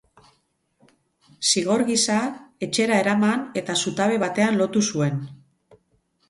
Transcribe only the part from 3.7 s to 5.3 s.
zutabe batean lotu zuen.